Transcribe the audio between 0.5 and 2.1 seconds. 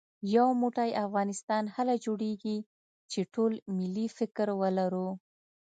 موټی افغانستان هله